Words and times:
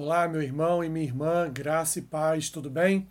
Olá, 0.00 0.28
meu 0.28 0.40
irmão 0.40 0.84
e 0.84 0.88
minha 0.88 1.04
irmã, 1.04 1.50
graça 1.52 1.98
e 1.98 2.02
paz, 2.02 2.48
tudo 2.48 2.70
bem? 2.70 3.08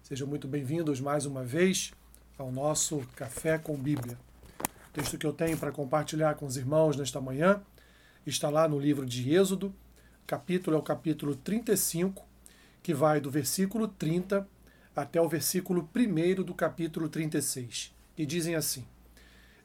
Sejam 0.00 0.28
muito 0.28 0.46
bem-vindos 0.46 1.00
mais 1.00 1.26
uma 1.26 1.42
vez 1.42 1.90
ao 2.38 2.52
nosso 2.52 3.00
Café 3.16 3.58
com 3.58 3.76
Bíblia. 3.76 4.16
O 4.60 4.92
texto 4.92 5.18
que 5.18 5.26
eu 5.26 5.32
tenho 5.32 5.56
para 5.58 5.72
compartilhar 5.72 6.36
com 6.36 6.46
os 6.46 6.56
irmãos 6.56 6.96
nesta 6.96 7.20
manhã 7.20 7.60
está 8.24 8.48
lá 8.48 8.68
no 8.68 8.78
livro 8.78 9.04
de 9.04 9.34
Êxodo, 9.34 9.74
capítulo 10.24 10.76
é 10.76 10.78
o 10.78 10.82
capítulo 10.84 11.34
35, 11.34 12.24
que 12.80 12.94
vai 12.94 13.20
do 13.20 13.28
versículo 13.28 13.88
30 13.88 14.46
até 14.94 15.20
o 15.20 15.28
versículo 15.28 15.90
1 15.92 16.44
do 16.44 16.54
capítulo 16.54 17.08
36, 17.08 17.92
e 18.16 18.24
dizem 18.24 18.54
assim: 18.54 18.84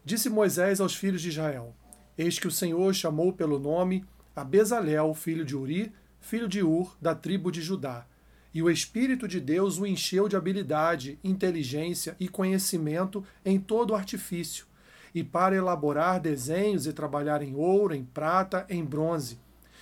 Disse 0.04 0.28
Moisés 0.28 0.80
aos 0.80 0.96
filhos 0.96 1.22
de 1.22 1.28
Israel: 1.28 1.72
Eis 2.18 2.40
que 2.40 2.48
o 2.48 2.50
Senhor 2.50 2.92
chamou 2.92 3.32
pelo 3.32 3.56
nome 3.56 4.04
a 4.34 4.42
Bezalel, 4.42 5.14
filho 5.14 5.44
de 5.44 5.54
Uri, 5.54 5.94
filho 6.26 6.48
de 6.48 6.60
Ur, 6.60 6.96
da 7.00 7.14
tribo 7.14 7.52
de 7.52 7.62
Judá. 7.62 8.04
E 8.52 8.60
o 8.60 8.68
Espírito 8.68 9.28
de 9.28 9.40
Deus 9.40 9.78
o 9.78 9.86
encheu 9.86 10.28
de 10.28 10.34
habilidade, 10.34 11.20
inteligência 11.22 12.16
e 12.18 12.28
conhecimento 12.28 13.24
em 13.44 13.60
todo 13.60 13.94
artifício, 13.94 14.66
e 15.14 15.22
para 15.22 15.54
elaborar 15.54 16.18
desenhos 16.18 16.84
e 16.84 16.92
trabalhar 16.92 17.42
em 17.42 17.54
ouro, 17.54 17.94
em 17.94 18.04
prata, 18.04 18.66
em 18.68 18.84
bronze, 18.84 19.38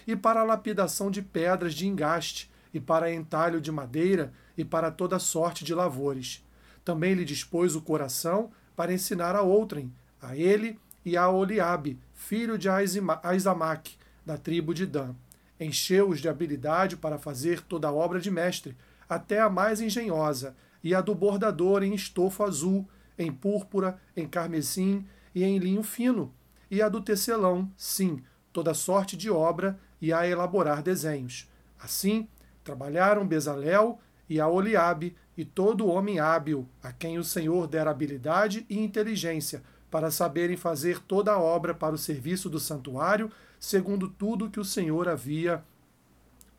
e 0.06 0.14
para 0.14 0.40
a 0.40 0.44
lapidação 0.44 1.10
de 1.10 1.22
pedras 1.22 1.72
de 1.72 1.86
engaste, 1.86 2.50
e 2.74 2.80
para 2.80 3.12
entalho 3.12 3.58
de 3.58 3.72
madeira, 3.72 4.30
e 4.54 4.66
para 4.66 4.90
toda 4.90 5.18
sorte 5.18 5.64
de 5.64 5.72
lavores. 5.74 6.44
Também 6.84 7.14
lhe 7.14 7.24
dispôs 7.24 7.74
o 7.74 7.80
coração 7.80 8.50
para 8.76 8.92
ensinar 8.92 9.34
a 9.34 9.40
outrem, 9.40 9.90
a 10.20 10.36
ele 10.36 10.78
e 11.06 11.16
a 11.16 11.26
Oliabe, 11.30 11.98
filho 12.12 12.58
de 12.58 12.68
Aizamaque, 12.68 13.96
da 14.26 14.36
tribo 14.36 14.74
de 14.74 14.84
Dan 14.84 15.14
encheu-os 15.58 16.20
de 16.20 16.28
habilidade 16.28 16.96
para 16.96 17.18
fazer 17.18 17.60
toda 17.62 17.88
a 17.88 17.92
obra 17.92 18.20
de 18.20 18.30
mestre, 18.30 18.76
até 19.08 19.40
a 19.40 19.50
mais 19.50 19.80
engenhosa, 19.80 20.56
e 20.82 20.94
a 20.94 21.00
do 21.00 21.14
bordador 21.14 21.82
em 21.82 21.94
estofo 21.94 22.42
azul, 22.44 22.86
em 23.18 23.32
púrpura, 23.32 23.98
em 24.16 24.26
carmesim 24.26 25.06
e 25.34 25.44
em 25.44 25.58
linho 25.58 25.82
fino, 25.82 26.32
e 26.70 26.82
a 26.82 26.88
do 26.88 27.00
tecelão, 27.00 27.70
sim, 27.76 28.22
toda 28.52 28.74
sorte 28.74 29.16
de 29.16 29.30
obra 29.30 29.78
e 30.00 30.12
a 30.12 30.26
elaborar 30.26 30.82
desenhos. 30.82 31.48
Assim, 31.80 32.28
trabalharam 32.62 33.26
Bezalel 33.26 33.98
e 34.28 34.40
a 34.40 34.48
Oliabe 34.48 35.16
e 35.36 35.44
todo 35.44 35.86
homem 35.86 36.20
hábil, 36.20 36.68
a 36.82 36.92
quem 36.92 37.18
o 37.18 37.24
Senhor 37.24 37.66
dera 37.66 37.90
habilidade 37.90 38.64
e 38.68 38.78
inteligência, 38.78 39.62
para 39.90 40.10
saberem 40.10 40.56
fazer 40.56 41.00
toda 41.00 41.32
a 41.32 41.40
obra 41.40 41.72
para 41.72 41.94
o 41.94 41.98
serviço 41.98 42.50
do 42.50 42.58
santuário, 42.58 43.30
segundo 43.64 44.08
tudo 44.08 44.50
que 44.50 44.60
o 44.60 44.64
Senhor 44.64 45.08
havia 45.08 45.64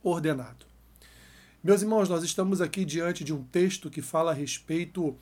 ordenado. 0.03 0.65
Meus 1.63 1.83
irmãos, 1.83 2.09
nós 2.09 2.23
estamos 2.23 2.61
aqui 2.61 2.83
diante 2.83 3.23
de 3.23 3.31
um 3.33 3.43
texto 3.43 3.91
que 3.91 4.01
fala 4.01 4.31
a 4.31 4.33
respeito 4.33 5.15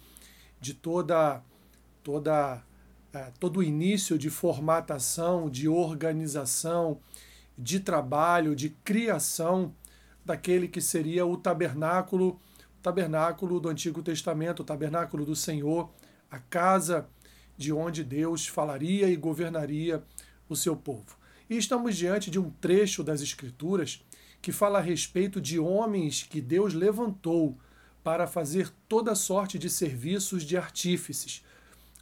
de 0.62 0.74
toda 0.74 1.42
toda 2.02 2.64
é, 3.12 3.32
todo 3.38 3.58
o 3.58 3.64
início 3.64 4.18
de 4.18 4.30
formatação, 4.30 5.50
de 5.50 5.68
organização, 5.68 7.00
de 7.58 7.80
trabalho, 7.80 8.56
de 8.56 8.70
criação 8.70 9.74
daquele 10.26 10.70
que 10.70 10.82
seria 10.82 11.26
o 11.26 11.36
tabernáculo, 11.36 12.40
o 12.80 12.82
tabernáculo 12.82 13.60
do 13.60 13.70
Antigo 13.70 14.02
Testamento, 14.02 14.62
o 14.62 14.66
tabernáculo 14.66 15.26
do 15.26 15.36
Senhor, 15.36 15.90
a 16.32 16.40
casa 16.40 17.08
de 17.58 17.72
onde 17.74 18.04
Deus 18.04 18.48
falaria 18.48 19.10
e 19.10 19.16
governaria 19.16 20.02
o 20.50 20.56
seu 20.56 20.76
povo. 20.76 21.23
E 21.50 21.58
estamos 21.58 21.96
diante 21.96 22.32
de 22.32 22.40
um 22.40 22.50
trecho 22.50 23.04
das 23.04 23.22
Escrituras 23.22 24.04
que 24.42 24.52
fala 24.52 24.80
a 24.80 24.82
respeito 24.82 25.40
de 25.40 25.60
homens 25.60 26.24
que 26.24 26.42
Deus 26.42 26.74
levantou 26.74 27.58
para 28.04 28.28
fazer 28.28 28.70
toda 28.90 29.16
sorte 29.16 29.58
de 29.58 29.70
serviços 29.70 30.44
de 30.44 30.58
artífices. 30.58 31.44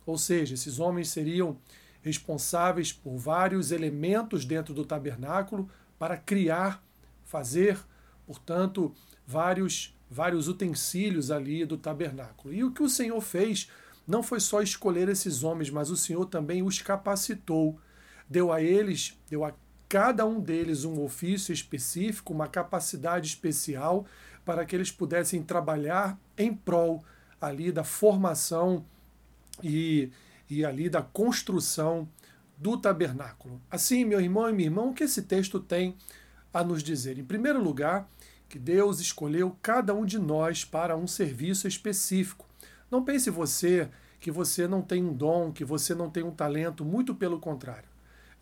Ou 0.05 0.17
seja, 0.17 0.55
esses 0.55 0.79
homens 0.79 1.09
seriam 1.09 1.57
responsáveis 2.01 2.91
por 2.91 3.15
vários 3.17 3.71
elementos 3.71 4.43
dentro 4.43 4.73
do 4.73 4.83
tabernáculo 4.83 5.69
para 5.99 6.17
criar, 6.17 6.83
fazer, 7.23 7.79
portanto, 8.25 8.93
vários 9.25 9.95
vários 10.11 10.49
utensílios 10.49 11.31
ali 11.31 11.63
do 11.63 11.77
tabernáculo. 11.77 12.53
E 12.53 12.65
o 12.65 12.71
que 12.71 12.83
o 12.83 12.89
Senhor 12.89 13.21
fez 13.21 13.69
não 14.05 14.21
foi 14.21 14.41
só 14.41 14.61
escolher 14.61 15.07
esses 15.07 15.41
homens, 15.41 15.69
mas 15.69 15.89
o 15.89 15.95
Senhor 15.95 16.25
também 16.25 16.61
os 16.61 16.81
capacitou. 16.81 17.79
Deu 18.31 18.49
a 18.49 18.61
eles, 18.61 19.19
deu 19.29 19.43
a 19.43 19.53
cada 19.89 20.25
um 20.25 20.39
deles 20.39 20.85
um 20.85 21.03
ofício 21.03 21.51
específico, 21.51 22.31
uma 22.31 22.47
capacidade 22.47 23.27
especial 23.27 24.05
para 24.45 24.65
que 24.65 24.73
eles 24.73 24.89
pudessem 24.89 25.43
trabalhar 25.43 26.17
em 26.37 26.55
prol 26.55 27.03
ali 27.41 27.73
da 27.73 27.83
formação 27.83 28.85
e, 29.61 30.09
e 30.49 30.63
ali 30.63 30.87
da 30.89 31.01
construção 31.01 32.07
do 32.57 32.77
tabernáculo. 32.77 33.61
Assim, 33.69 34.05
meu 34.05 34.21
irmão 34.21 34.49
e 34.49 34.53
minha 34.53 34.69
irmã, 34.69 34.83
o 34.83 34.93
que 34.93 35.03
esse 35.03 35.23
texto 35.23 35.59
tem 35.59 35.97
a 36.53 36.63
nos 36.63 36.81
dizer? 36.81 37.17
Em 37.17 37.25
primeiro 37.25 37.61
lugar, 37.61 38.09
que 38.47 38.57
Deus 38.57 39.01
escolheu 39.01 39.57
cada 39.61 39.93
um 39.93 40.05
de 40.05 40.17
nós 40.17 40.63
para 40.63 40.95
um 40.95 41.05
serviço 41.05 41.67
específico. 41.67 42.47
Não 42.89 43.03
pense 43.03 43.29
você 43.29 43.89
que 44.21 44.31
você 44.31 44.69
não 44.69 44.81
tem 44.81 45.03
um 45.03 45.13
dom, 45.13 45.51
que 45.51 45.65
você 45.65 45.93
não 45.93 46.09
tem 46.09 46.23
um 46.23 46.31
talento, 46.31 46.85
muito 46.85 47.13
pelo 47.13 47.37
contrário. 47.37 47.90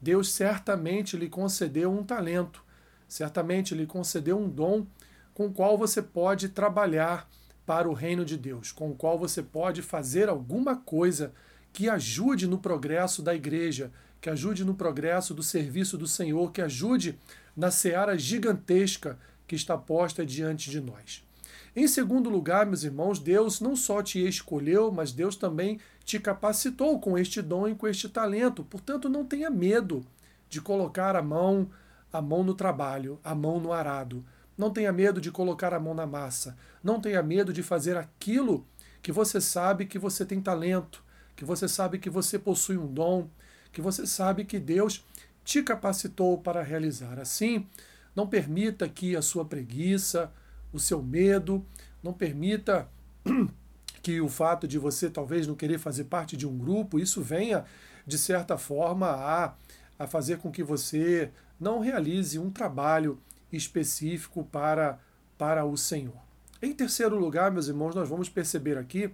Deus 0.02 0.32
certamente 0.32 1.18
lhe 1.18 1.28
concedeu 1.28 1.92
um 1.92 2.04
talento, 2.04 2.64
certamente 3.08 3.76
lhe 3.76 3.86
concedeu 3.86 4.38
um 4.38 4.50
dom 4.50 4.86
com 5.34 5.48
o 5.48 5.54
qual 5.54 5.78
você 5.78 6.02
pode 6.02 6.50
trabalhar 6.50 7.30
para 7.66 7.90
o 7.90 7.94
reino 7.94 8.26
de 8.26 8.38
Deus, 8.38 8.72
com 8.72 8.92
o 8.92 8.96
qual 8.96 9.18
você 9.18 9.44
pode 9.44 9.82
fazer 9.82 10.28
alguma 10.28 10.76
coisa 10.76 11.34
que 11.72 11.88
ajude 11.88 12.48
no 12.48 12.58
progresso 12.58 13.22
da 13.22 13.36
igreja, 13.36 13.92
que 14.20 14.30
ajude 14.30 14.66
no 14.66 14.74
progresso 14.74 15.34
do 15.34 15.44
serviço 15.44 15.98
do 15.98 16.08
Senhor, 16.08 16.52
que 16.52 16.62
ajude 16.62 17.18
na 17.56 17.72
seara 17.72 18.18
gigantesca 18.18 19.20
que 19.48 19.56
está 19.56 19.78
posta 19.78 20.26
diante 20.26 20.70
de 20.70 20.82
nós. 20.82 21.24
Em 21.76 21.88
segundo 21.88 22.30
lugar, 22.30 22.66
meus 22.66 22.84
irmãos, 22.84 23.20
Deus 23.20 23.62
não 23.62 23.76
só 23.76 24.02
te 24.02 24.26
escolheu, 24.28 24.92
mas 24.92 25.12
Deus 25.12 25.36
também 25.36 25.80
te 26.10 26.20
capacitou 26.20 27.00
com 27.00 27.16
este 27.16 27.40
dom 27.40 27.68
e 27.68 27.76
com 27.76 27.88
este 27.88 28.10
talento. 28.10 28.64
Portanto, 28.64 29.08
não 29.08 29.24
tenha 29.24 29.48
medo 29.48 30.04
de 30.50 30.60
colocar 30.60 31.16
a 31.16 31.22
mão, 31.22 31.70
a 32.12 32.20
mão 32.20 32.44
no 32.44 32.56
trabalho, 32.56 33.20
a 33.24 33.36
mão 33.36 33.60
no 33.60 33.72
arado. 33.72 34.26
Não 34.58 34.72
tenha 34.72 34.92
medo 34.92 35.22
de 35.22 35.30
colocar 35.30 35.72
a 35.72 35.80
mão 35.80 35.94
na 35.94 36.08
massa. 36.08 36.58
Não 36.84 37.00
tenha 37.00 37.22
medo 37.22 37.54
de 37.54 37.62
fazer 37.62 37.96
aquilo 37.96 38.66
que 39.04 39.12
você 39.12 39.40
sabe 39.40 39.86
que 39.86 40.00
você 40.00 40.26
tem 40.26 40.42
talento, 40.42 41.04
que 41.36 41.46
você 41.46 41.68
sabe 41.68 42.00
que 42.00 42.10
você 42.10 42.40
possui 42.40 42.76
um 42.76 42.92
dom, 42.92 43.30
que 43.72 43.80
você 43.80 44.08
sabe 44.08 44.46
que 44.46 44.58
Deus 44.58 45.06
te 45.46 45.62
capacitou 45.62 46.40
para 46.40 46.64
realizar. 46.64 47.20
Assim, 47.20 47.68
não 48.16 48.26
permita 48.26 48.90
que 48.90 49.16
a 49.16 49.22
sua 49.22 49.46
preguiça, 49.46 50.34
o 50.74 50.80
seu 50.80 51.04
medo, 51.04 51.64
não 52.02 52.14
permita 52.14 52.90
que 54.02 54.22
o 54.22 54.30
fato 54.30 54.68
de 54.68 54.78
você 54.78 55.10
talvez 55.10 55.48
não 55.48 55.56
querer 55.56 55.78
fazer 55.78 56.06
parte 56.06 56.38
de 56.38 56.48
um 56.48 56.58
grupo, 56.58 57.00
isso 57.00 57.22
venha, 57.22 57.66
de 58.06 58.18
certa 58.18 58.58
forma, 58.58 59.08
a, 59.08 59.54
a 59.98 60.08
fazer 60.08 60.38
com 60.38 60.52
que 60.52 60.64
você 60.64 61.32
não 61.60 61.80
realize 61.80 62.40
um 62.40 62.50
trabalho 62.50 63.20
específico 63.52 64.44
para, 64.44 65.00
para 65.38 65.66
o 65.66 65.76
Senhor. 65.76 66.16
Em 66.62 66.74
terceiro 66.74 67.18
lugar, 67.18 67.52
meus 67.52 67.68
irmãos, 67.68 67.96
nós 67.96 68.10
vamos 68.10 68.30
perceber 68.30 68.78
aqui 68.78 69.12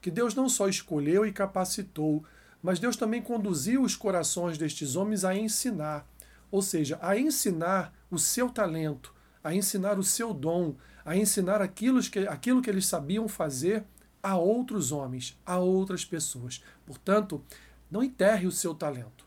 que 0.00 0.10
Deus 0.10 0.34
não 0.34 0.48
só 0.48 0.68
escolheu 0.68 1.26
e 1.26 1.32
capacitou, 1.32 2.24
mas 2.62 2.78
Deus 2.78 2.96
também 2.96 3.22
conduziu 3.22 3.82
os 3.82 3.94
corações 3.94 4.58
destes 4.58 4.96
homens 4.96 5.24
a 5.24 5.36
ensinar, 5.36 6.08
ou 6.50 6.62
seja, 6.62 6.98
a 7.00 7.16
ensinar 7.16 7.92
o 8.10 8.18
seu 8.18 8.50
talento, 8.50 9.14
a 9.42 9.54
ensinar 9.54 9.98
o 9.98 10.02
seu 10.02 10.32
dom, 10.34 10.76
a 11.04 11.16
ensinar 11.16 11.62
aquilo 11.62 12.00
que, 12.02 12.20
aquilo 12.20 12.62
que 12.62 12.70
eles 12.70 12.86
sabiam 12.86 13.28
fazer 13.28 13.84
a 14.22 14.36
outros 14.36 14.92
homens, 14.92 15.38
a 15.44 15.58
outras 15.58 16.04
pessoas. 16.04 16.62
Portanto, 16.86 17.42
não 17.90 18.02
enterre 18.02 18.46
o 18.46 18.52
seu 18.52 18.74
talento. 18.74 19.26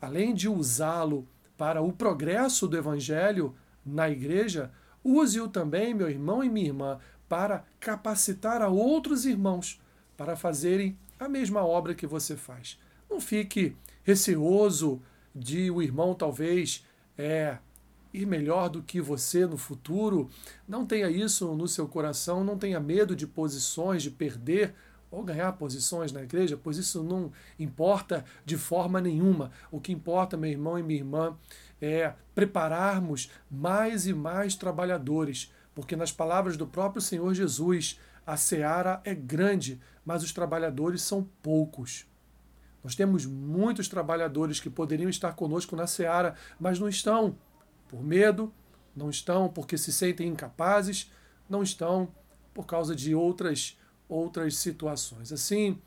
Além 0.00 0.34
de 0.34 0.48
usá-lo 0.48 1.26
para 1.56 1.80
o 1.80 1.92
progresso 1.92 2.68
do 2.68 2.76
evangelho 2.76 3.54
na 3.84 4.08
igreja, 4.08 4.70
use-o 5.02 5.48
também, 5.48 5.94
meu 5.94 6.10
irmão 6.10 6.44
e 6.44 6.48
minha 6.48 6.66
irmã, 6.66 6.98
para 7.28 7.64
capacitar 7.80 8.62
a 8.62 8.68
outros 8.68 9.24
irmãos 9.24 9.80
para 10.16 10.36
fazerem 10.36 10.96
a 11.18 11.28
mesma 11.28 11.64
obra 11.64 11.94
que 11.94 12.06
você 12.06 12.36
faz. 12.36 12.78
Não 13.08 13.20
fique 13.20 13.76
receoso 14.02 15.00
de 15.34 15.70
o 15.70 15.82
irmão 15.82 16.14
talvez 16.14 16.84
é, 17.16 17.58
ir 18.16 18.26
melhor 18.26 18.68
do 18.68 18.82
que 18.82 19.00
você 19.00 19.46
no 19.46 19.56
futuro. 19.56 20.28
Não 20.66 20.86
tenha 20.86 21.10
isso 21.10 21.54
no 21.54 21.68
seu 21.68 21.86
coração, 21.86 22.42
não 22.42 22.56
tenha 22.56 22.80
medo 22.80 23.14
de 23.14 23.26
posições, 23.26 24.02
de 24.02 24.10
perder 24.10 24.74
ou 25.10 25.22
ganhar 25.22 25.52
posições 25.52 26.12
na 26.12 26.22
igreja, 26.22 26.58
pois 26.60 26.76
isso 26.76 27.02
não 27.02 27.30
importa 27.58 28.24
de 28.44 28.56
forma 28.56 29.00
nenhuma. 29.00 29.50
O 29.70 29.80
que 29.80 29.92
importa, 29.92 30.36
meu 30.36 30.50
irmão 30.50 30.78
e 30.78 30.82
minha 30.82 30.98
irmã, 30.98 31.36
é, 31.80 32.12
prepararmos 32.34 33.30
mais 33.50 34.06
e 34.06 34.12
mais 34.12 34.56
trabalhadores, 34.56 35.52
porque 35.74 35.94
nas 35.94 36.10
palavras 36.10 36.56
do 36.56 36.66
próprio 36.66 37.00
Senhor 37.00 37.32
Jesus, 37.34 38.00
a 38.26 38.36
seara 38.36 39.00
é 39.04 39.14
grande, 39.14 39.80
mas 40.04 40.22
os 40.22 40.32
trabalhadores 40.32 41.02
são 41.02 41.28
poucos. 41.42 42.06
Nós 42.82 42.94
temos 42.94 43.26
muitos 43.26 43.88
trabalhadores 43.88 44.60
que 44.60 44.70
poderiam 44.70 45.08
estar 45.08 45.32
conosco 45.32 45.74
na 45.74 45.86
seara, 45.86 46.34
mas 46.58 46.78
não 46.78 46.88
estão 46.88 47.36
por 47.88 48.02
medo, 48.02 48.52
não 48.94 49.10
estão 49.10 49.48
porque 49.48 49.76
se 49.76 49.92
sentem 49.92 50.28
incapazes, 50.28 51.10
não 51.48 51.62
estão 51.62 52.08
por 52.54 52.66
causa 52.66 52.94
de 52.94 53.14
outras 53.14 53.78
outras 54.08 54.56
situações. 54.56 55.32
Assim, 55.32 55.80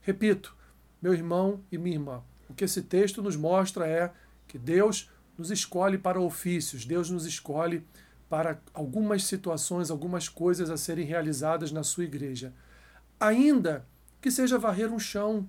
repito, 0.00 0.56
meu 1.02 1.12
irmão 1.12 1.60
e 1.70 1.76
minha 1.76 1.96
irmã, 1.96 2.22
o 2.48 2.54
que 2.54 2.64
esse 2.64 2.82
texto 2.82 3.20
nos 3.22 3.36
mostra 3.36 3.86
é 3.86 4.12
que 4.46 4.56
Deus 4.58 5.10
nos 5.36 5.50
escolhe 5.50 5.98
para 5.98 6.20
ofícios, 6.20 6.84
Deus 6.84 7.10
nos 7.10 7.26
escolhe 7.26 7.84
para 8.28 8.60
algumas 8.72 9.24
situações, 9.24 9.90
algumas 9.90 10.28
coisas 10.28 10.70
a 10.70 10.76
serem 10.76 11.04
realizadas 11.04 11.72
na 11.72 11.82
sua 11.82 12.04
igreja. 12.04 12.52
Ainda 13.18 13.86
que 14.20 14.30
seja 14.30 14.58
varrer 14.58 14.92
um 14.92 14.98
chão, 14.98 15.48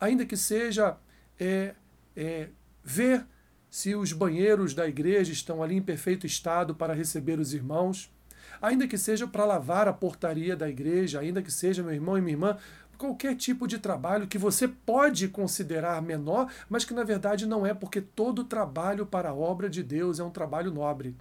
ainda 0.00 0.26
que 0.26 0.36
seja 0.36 0.96
é, 1.38 1.74
é, 2.16 2.48
ver 2.82 3.26
se 3.72 3.94
os 3.94 4.12
banheiros 4.12 4.74
da 4.74 4.86
igreja 4.86 5.32
estão 5.32 5.62
ali 5.62 5.76
em 5.76 5.82
perfeito 5.82 6.26
estado 6.26 6.74
para 6.74 6.92
receber 6.92 7.40
os 7.40 7.54
irmãos, 7.54 8.12
ainda 8.60 8.86
que 8.86 8.98
seja 8.98 9.26
para 9.26 9.46
lavar 9.46 9.88
a 9.88 9.94
portaria 9.94 10.54
da 10.54 10.68
igreja, 10.68 11.20
ainda 11.20 11.40
que 11.40 11.50
seja, 11.50 11.82
meu 11.82 11.94
irmão 11.94 12.18
e 12.18 12.20
minha 12.20 12.34
irmã, 12.34 12.58
qualquer 12.98 13.34
tipo 13.34 13.66
de 13.66 13.78
trabalho 13.78 14.26
que 14.26 14.36
você 14.36 14.68
pode 14.68 15.26
considerar 15.26 16.02
menor, 16.02 16.52
mas 16.68 16.84
que 16.84 16.92
na 16.92 17.02
verdade 17.02 17.46
não 17.46 17.64
é, 17.64 17.72
porque 17.72 18.02
todo 18.02 18.44
trabalho 18.44 19.06
para 19.06 19.30
a 19.30 19.34
obra 19.34 19.70
de 19.70 19.82
Deus 19.82 20.20
é 20.20 20.22
um 20.22 20.30
trabalho 20.30 20.70
nobre. 20.70 21.16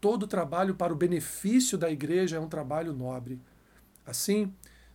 Todo 0.00 0.28
trabalho 0.28 0.76
para 0.76 0.92
o 0.92 0.96
benefício 0.96 1.76
da 1.76 1.90
igreja 1.90 2.36
é 2.36 2.40
um 2.40 2.48
trabalho 2.48 2.92
nobre. 2.92 3.40
Assim, 4.06 4.54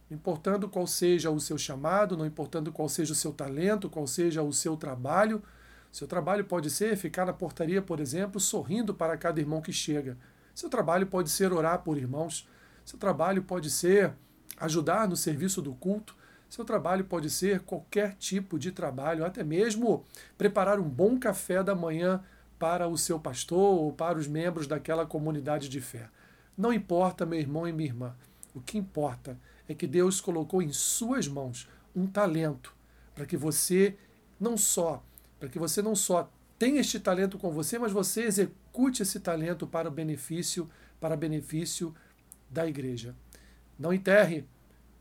não 0.10 0.18
importando 0.18 0.70
qual 0.70 0.88
seja 0.88 1.30
o 1.30 1.40
seu 1.42 1.58
chamado, 1.58 2.16
não 2.16 2.26
importando 2.26 2.72
qual 2.72 2.88
seja 2.88 3.12
o 3.12 3.16
seu 3.16 3.34
talento, 3.34 3.90
qual 3.90 4.08
seja 4.08 4.42
o 4.42 4.54
seu 4.54 4.78
trabalho. 4.78 5.44
Seu 5.92 6.08
trabalho 6.08 6.46
pode 6.46 6.70
ser 6.70 6.96
ficar 6.96 7.26
na 7.26 7.34
portaria, 7.34 7.82
por 7.82 8.00
exemplo, 8.00 8.40
sorrindo 8.40 8.94
para 8.94 9.18
cada 9.18 9.40
irmão 9.40 9.62
que 9.62 9.74
chega. 9.74 10.18
Seu 10.56 10.70
trabalho 10.70 11.08
pode 11.08 11.30
ser 11.30 11.52
orar 11.52 11.80
por 11.80 11.98
irmãos. 11.98 12.48
Seu 12.86 12.98
trabalho 12.98 13.44
pode 13.44 13.70
ser 13.70 14.14
ajudar 14.58 15.08
no 15.08 15.18
serviço 15.18 15.62
do 15.62 15.74
culto. 15.74 16.16
Seu 16.50 16.64
trabalho 16.64 17.06
pode 17.06 17.30
ser 17.30 17.62
qualquer 17.62 18.16
tipo 18.16 18.60
de 18.60 18.72
trabalho, 18.72 19.26
até 19.26 19.44
mesmo 19.44 20.06
preparar 20.38 20.80
um 20.80 20.90
bom 20.90 21.18
café 21.18 21.64
da 21.64 21.76
manhã 21.76 22.24
para 22.60 22.88
o 22.88 22.98
seu 22.98 23.20
pastor 23.20 23.80
ou 23.80 23.92
para 23.92 24.18
os 24.18 24.28
membros 24.28 24.68
daquela 24.68 25.06
comunidade 25.06 25.68
de 25.68 25.82
fé. 25.82 26.10
Não 26.58 26.72
importa, 26.72 27.26
meu 27.26 27.40
irmão 27.40 27.68
e 27.68 27.72
minha 27.74 27.90
irmã. 27.90 28.16
O 28.54 28.62
que 28.62 28.78
importa 28.78 29.38
é 29.68 29.74
que 29.74 29.88
Deus 29.88 30.22
colocou 30.22 30.62
em 30.62 30.72
suas 30.72 31.28
mãos 31.28 31.70
um 31.96 32.06
talento 32.06 32.76
para 33.16 33.26
que 33.26 33.38
você 33.38 33.98
não 34.40 34.58
só, 34.58 35.04
para 35.42 35.50
que 35.50 35.58
você 35.58 35.82
não 35.82 35.96
só 35.96 36.32
tenha 36.60 36.80
este 36.80 37.00
talento 37.00 37.40
com 37.40 37.50
você, 37.50 37.80
mas 37.80 37.92
você 37.92 38.22
execute 38.22 39.02
esse 39.02 39.20
talento 39.20 39.66
para 39.66 39.90
o 39.90 39.92
benefício, 39.92 40.70
para 41.00 41.18
benefício 41.18 41.96
da 42.48 42.68
igreja. 42.68 43.16
Não 43.78 43.92
enterre, 43.92 44.46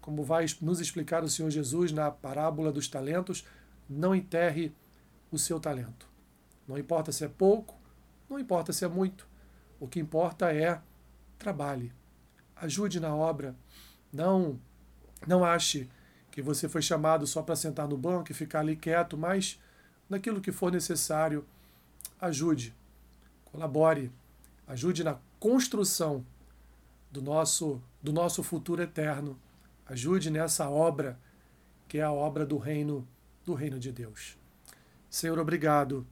como 0.01 0.25
vai 0.25 0.47
nos 0.63 0.81
explicar 0.81 1.23
o 1.23 1.29
Senhor 1.29 1.51
Jesus 1.51 1.93
na 1.93 2.11
parábola 2.11 2.73
dos 2.73 2.89
talentos, 2.89 3.47
não 3.87 4.15
enterre 4.15 4.75
o 5.31 5.37
seu 5.37 5.61
talento. 5.61 6.09
Não 6.67 6.79
importa 6.79 7.13
se 7.13 7.23
é 7.23 7.29
pouco, 7.29 7.79
não 8.27 8.39
importa 8.39 8.73
se 8.73 8.83
é 8.83 8.89
muito. 8.89 9.29
O 9.79 9.87
que 9.87 10.01
importa 10.01 10.51
é 10.51 10.81
trabalhe, 11.39 11.93
ajude 12.57 12.99
na 12.99 13.15
obra, 13.15 13.55
não, 14.11 14.59
não 15.27 15.45
ache 15.45 15.87
que 16.31 16.41
você 16.41 16.67
foi 16.67 16.81
chamado 16.81 17.27
só 17.27 17.43
para 17.43 17.57
sentar 17.57 17.87
no 17.87 17.99
banco 17.99 18.33
e 18.33 18.35
ficar 18.35 18.61
ali 18.61 18.75
quieto, 18.75 19.19
mas 19.19 19.61
naquilo 20.11 20.41
que 20.41 20.53
for 20.53 20.71
necessário, 20.71 21.47
ajude, 22.21 22.75
colabore, 23.47 24.13
ajude 24.67 25.03
na 25.03 25.17
construção 25.39 26.27
do 27.11 27.23
nosso, 27.23 27.81
do 28.03 28.13
nosso 28.13 28.43
futuro 28.43 28.83
eterno. 28.83 29.39
Ajude 29.87 30.31
nessa 30.31 30.69
obra 30.69 31.19
que 31.89 31.99
é 31.99 32.03
a 32.03 32.13
obra 32.13 32.45
do 32.45 32.59
reino 32.59 33.07
do 33.45 33.55
reino 33.55 33.79
de 33.79 33.91
Deus. 33.91 34.37
Senhor, 35.09 35.39
obrigado 35.39 36.07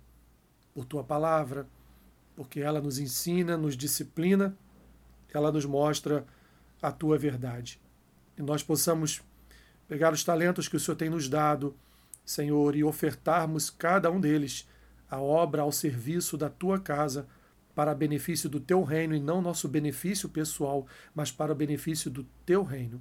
por 0.74 0.84
tua 0.84 1.04
palavra, 1.04 1.68
porque 2.34 2.60
ela 2.60 2.80
nos 2.80 2.98
ensina, 2.98 3.56
nos 3.56 3.76
disciplina, 3.76 4.56
ela 5.32 5.52
nos 5.52 5.64
mostra 5.64 6.26
a 6.80 6.90
tua 6.90 7.18
verdade 7.18 7.80
e 8.38 8.42
nós 8.42 8.62
possamos 8.62 9.20
pegar 9.88 10.12
os 10.12 10.22
talentos 10.22 10.68
que 10.68 10.76
o 10.76 10.80
Senhor 10.80 10.96
tem 10.96 11.10
nos 11.10 11.28
dado, 11.28 11.74
Senhor, 12.28 12.76
e 12.76 12.84
ofertarmos 12.84 13.70
cada 13.70 14.10
um 14.10 14.20
deles 14.20 14.68
a 15.10 15.18
obra 15.18 15.62
ao 15.62 15.72
serviço 15.72 16.36
da 16.36 16.50
tua 16.50 16.78
casa, 16.78 17.26
para 17.74 17.94
benefício 17.94 18.50
do 18.50 18.60
teu 18.60 18.82
reino 18.82 19.14
e 19.14 19.18
não 19.18 19.40
nosso 19.40 19.66
benefício 19.66 20.28
pessoal, 20.28 20.86
mas 21.14 21.32
para 21.32 21.54
benefício 21.54 22.10
do 22.10 22.26
teu 22.44 22.62
reino. 22.62 23.00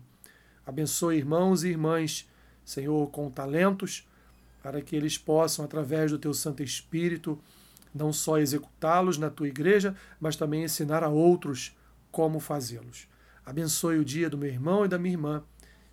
Abençoe 0.65 1.17
irmãos 1.17 1.65
e 1.65 1.67
irmãs, 1.67 2.25
Senhor, 2.63 3.11
com 3.11 3.29
talentos, 3.29 4.07
para 4.63 4.81
que 4.81 4.95
eles 4.95 5.17
possam, 5.17 5.65
através 5.65 6.09
do 6.09 6.17
teu 6.17 6.33
Santo 6.33 6.63
Espírito, 6.63 7.37
não 7.93 8.13
só 8.13 8.37
executá-los 8.37 9.17
na 9.17 9.29
tua 9.29 9.49
igreja, 9.49 9.93
mas 10.21 10.37
também 10.37 10.63
ensinar 10.63 11.03
a 11.03 11.09
outros 11.09 11.75
como 12.09 12.39
fazê-los. 12.39 13.09
Abençoe 13.45 13.97
o 13.97 14.05
dia 14.05 14.29
do 14.29 14.37
meu 14.37 14.49
irmão 14.49 14.85
e 14.85 14.87
da 14.87 14.97
minha 14.97 15.15
irmã. 15.15 15.43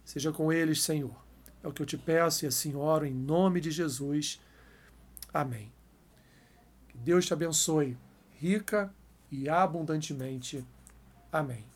Seja 0.04 0.30
com 0.30 0.52
eles, 0.52 0.82
Senhor. 0.82 1.24
É 1.64 1.68
o 1.68 1.72
que 1.72 1.80
eu 1.80 1.86
te 1.86 1.96
peço 1.96 2.44
e 2.44 2.48
assim 2.48 2.76
oro 2.76 3.06
em 3.06 3.14
nome 3.14 3.58
de 3.58 3.70
Jesus. 3.70 4.38
Amém. 5.32 5.72
Que 6.88 6.98
Deus 6.98 7.24
te 7.24 7.32
abençoe 7.32 7.96
rica 8.34 8.94
e 9.32 9.48
abundantemente. 9.48 10.62
Amém. 11.32 11.73